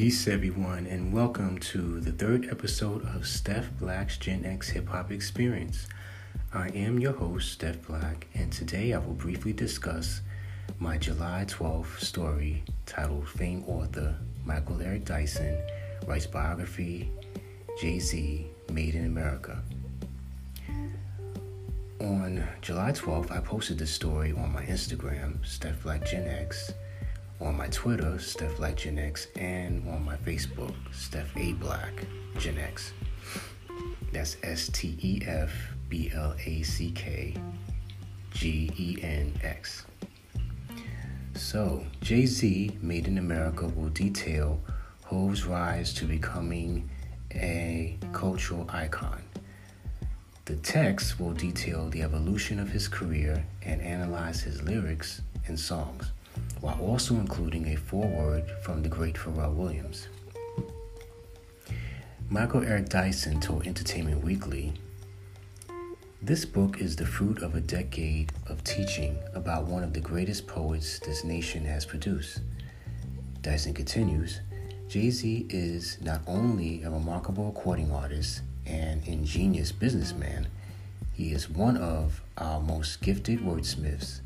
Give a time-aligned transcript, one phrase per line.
[0.00, 5.10] Peace, everyone, and welcome to the third episode of Stef Black's Gen X Hip Hop
[5.10, 5.88] Experience.
[6.54, 10.20] I am your host, Stef Black, and today I will briefly discuss
[10.78, 15.58] my July 12th story titled Famed Author Michael Eric Dyson
[16.06, 17.10] Writes Biography
[17.80, 19.60] Jay Z Made in America.
[22.00, 26.72] On July 12th, I posted this story on my Instagram, Stef Black Gen X
[27.40, 32.04] on my Twitter, Stef Black Gen X, and on my Facebook, Stef A Black
[32.38, 32.92] Gen X.
[34.12, 35.52] That's S T E F
[35.88, 37.34] B L A C K
[38.32, 39.84] G E N X.
[41.34, 44.60] So, Jay Z Made in America will detail
[45.04, 46.90] Hov's rise to becoming
[47.32, 49.22] a cultural icon.
[50.46, 56.10] The text will detail the evolution of his career and analyze his lyrics and songs
[56.60, 60.08] while also including a foreword from the great Pharrell Williams.
[62.28, 64.74] Michael Eric Dyson told Entertainment Weekly
[66.20, 70.46] This book is the fruit of a decade of teaching about one of the greatest
[70.46, 72.40] poets this nation has produced.
[73.40, 74.40] Dyson continues
[74.88, 80.48] Jay Z is not only a remarkable recording artist and ingenious businessman,
[81.12, 84.20] he is one of our most gifted wordsmiths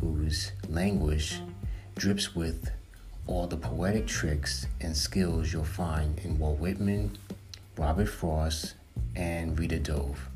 [0.00, 1.40] whose language
[1.96, 2.70] drips with
[3.26, 7.16] all the poetic tricks and skills you'll find in Walt Whitman,
[7.76, 8.74] Robert Frost,
[9.14, 10.28] and Rita Dove.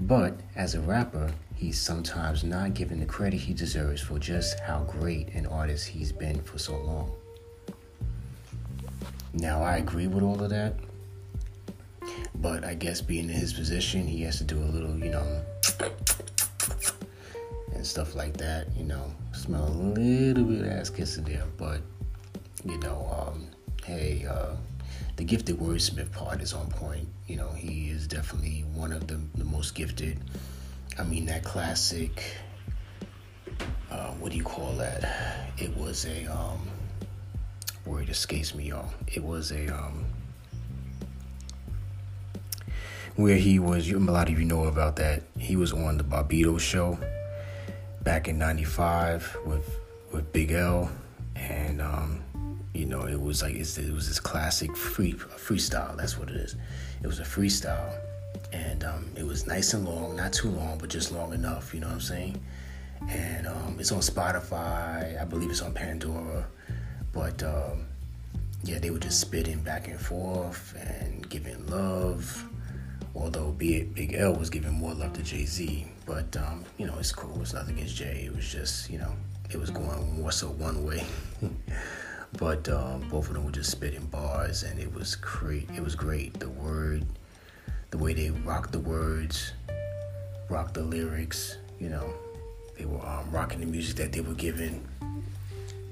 [0.00, 4.80] But as a rapper, he's sometimes not given the credit he deserves for just how
[4.80, 7.12] great an artist he's been for so long.
[9.32, 10.74] Now, I agree with all of that,
[12.34, 15.42] but I guess being in his position, he has to do a little, you know,
[17.84, 21.82] and stuff like that, you know, smell a little bit of ass kissing there, but
[22.64, 23.46] you know, um,
[23.84, 24.56] hey, uh,
[25.16, 27.06] the gifted wordsmith part is on point.
[27.26, 30.18] You know, he is definitely one of the, the most gifted.
[30.98, 32.24] I mean, that classic.
[33.90, 35.50] Uh, what do you call that?
[35.58, 36.66] It was a um,
[37.84, 38.94] word escapes me, y'all.
[39.08, 40.06] It was a um,
[43.16, 43.90] where he was.
[43.90, 45.24] A lot of you know about that.
[45.38, 46.98] He was on the Bobbito show
[48.04, 49.80] back in '95 with
[50.12, 50.90] with Big L,
[51.34, 52.22] and um,
[52.74, 53.58] you know it was like it
[53.92, 55.96] was this classic free freestyle.
[55.96, 56.56] That's what it is.
[57.02, 57.98] It was a freestyle,
[58.52, 61.74] and um, it was nice and long, not too long, but just long enough.
[61.74, 62.40] You know what I'm saying?
[63.08, 65.20] And um, it's on Spotify.
[65.20, 66.46] I believe it's on Pandora,
[67.12, 67.86] but um,
[68.62, 72.44] yeah, they were just spitting back and forth and giving love
[73.14, 75.86] although be it Big L was giving more love to Jay Z.
[76.06, 77.40] But um, you know, it's cool.
[77.40, 78.24] It's nothing against Jay.
[78.26, 79.12] It was just you know,
[79.50, 81.04] it was going more so one way.
[82.38, 85.68] but um, both of them were just spitting bars, and it was great.
[85.74, 86.38] It was great.
[86.38, 87.04] The word,
[87.90, 89.52] the way they rocked the words,
[90.48, 91.56] rocked the lyrics.
[91.78, 92.14] You know,
[92.78, 94.86] they were um, rocking the music that they were giving.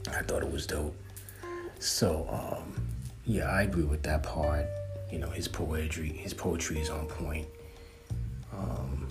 [0.08, 0.96] I thought it was dope.
[1.78, 2.74] So um,
[3.24, 4.66] yeah, I agree with that part
[5.12, 7.46] you know his poetry his poetry is on point.
[8.52, 9.08] Um,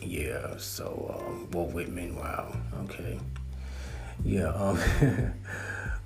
[0.00, 3.18] yeah so um, walt whitman wow okay.
[4.24, 4.78] Yeah um,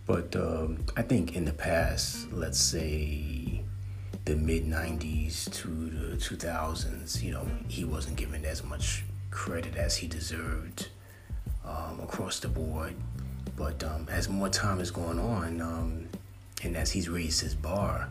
[0.07, 3.63] but um, i think in the past let's say
[4.27, 9.97] the mid 90s to the 2000s you know he wasn't given as much credit as
[9.97, 10.89] he deserved
[11.65, 12.95] um, across the board.
[13.57, 16.09] But um, as more time is going on um,
[16.63, 18.09] and as he's raised his bar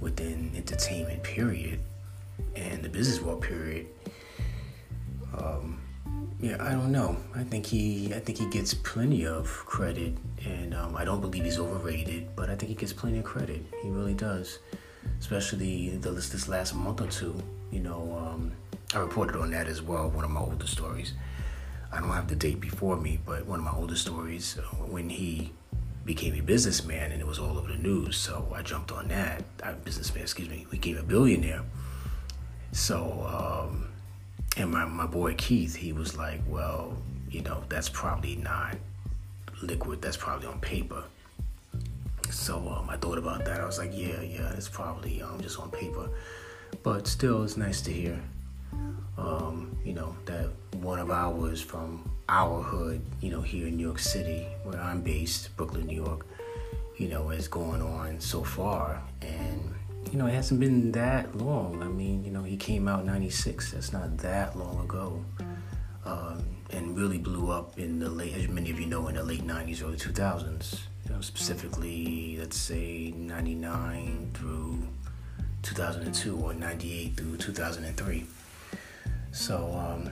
[0.00, 1.80] within entertainment period
[2.56, 3.86] and the business world period
[5.38, 5.80] um,
[6.40, 7.16] yeah i don't know.
[7.34, 11.44] I think he i think he gets plenty of credit and um, i don't believe
[11.44, 13.64] he's overrated but i think he gets plenty of credit.
[13.82, 14.58] He really does.
[15.18, 17.34] Especially the this last month or two
[17.70, 18.52] you know um,
[18.94, 21.14] i reported on that as well one of my older stories.
[21.92, 25.08] I don't have the date before me but one of my older stories uh, when
[25.10, 25.52] he
[26.04, 28.16] became a businessman and it was all over the news.
[28.16, 29.44] So I jumped on that.
[29.62, 31.62] I, businessman, excuse me, We became a billionaire.
[32.72, 33.88] So, um,
[34.56, 36.96] and my, my boy Keith, he was like, well,
[37.30, 38.76] you know, that's probably not
[39.62, 41.04] liquid, that's probably on paper.
[42.30, 43.60] So um, I thought about that.
[43.60, 46.08] I was like, yeah, yeah, it's probably um, just on paper.
[46.82, 48.18] But still, it's nice to hear,
[49.18, 53.84] um, you know, that one of ours from our hood, you know, here in New
[53.84, 56.26] York City, where I'm based, Brooklyn, New York,
[56.96, 59.02] you know, is going on so far.
[59.20, 59.74] And,
[60.10, 61.82] you know, it hasn't been that long.
[61.82, 65.24] I mean, you know, he came out 96, that's not that long ago.
[66.04, 69.22] Um, and really blew up in the late, as many of you know, in the
[69.22, 70.80] late 90s, early 2000s.
[71.04, 74.86] You know specifically, let's say 99 through
[75.62, 78.26] 2002 or 98 through 2003.
[79.32, 80.10] So, um,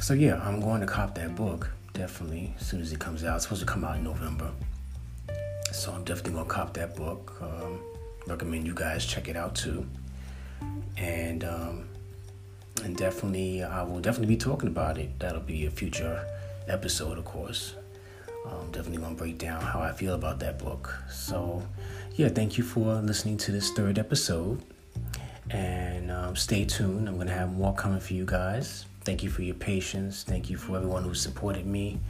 [0.00, 3.36] so yeah, I'm going to cop that book definitely as soon as it comes out.
[3.36, 4.50] It's supposed to come out in November.
[5.72, 7.36] So I'm definitely gonna cop that book.
[7.40, 7.80] Um,
[8.26, 9.86] recommend you guys check it out too.
[10.96, 11.88] And um,
[12.82, 15.18] and definitely, I will definitely be talking about it.
[15.18, 16.26] That'll be a future
[16.68, 17.74] episode, of course.
[18.46, 20.94] I'm definitely gonna break down how I feel about that book.
[21.10, 21.62] So,
[22.14, 24.62] yeah, thank you for listening to this third episode.
[25.54, 27.08] And um, stay tuned.
[27.08, 28.86] I'm gonna have more coming for you guys.
[29.02, 30.24] Thank you for your patience.
[30.24, 32.00] Thank you for everyone who supported me.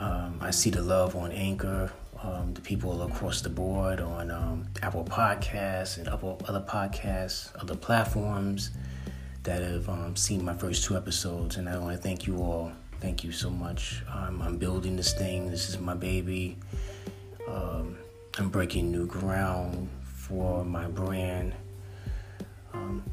[0.00, 1.92] Um, I see the love on Anchor,
[2.24, 7.76] um, the people across the board on um, Apple Podcasts and other, other podcasts, other
[7.76, 8.72] platforms
[9.44, 11.58] that have um, seen my first two episodes.
[11.58, 12.72] And I want to thank you all.
[13.00, 14.02] Thank you so much.
[14.12, 15.52] I'm building this thing.
[15.52, 16.56] This is my baby.
[17.46, 17.96] Um,
[18.38, 21.54] I'm breaking new ground for my brand.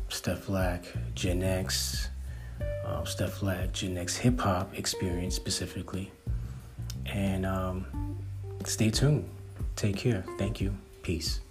[0.10, 2.10] Stef Black, Gen X,
[2.86, 6.12] uh, Stef Black, Gen X hip hop experience specifically.
[7.06, 7.86] And um,
[8.66, 9.30] stay tuned.
[9.76, 10.24] Take care.
[10.38, 10.76] Thank you.
[11.02, 11.42] Peace.